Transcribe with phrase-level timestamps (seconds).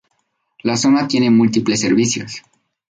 [0.63, 2.41] La zona tiene múltiples servicios.